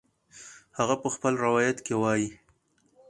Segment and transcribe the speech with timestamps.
[0.77, 2.29] هغه په خپل روایت کې وایي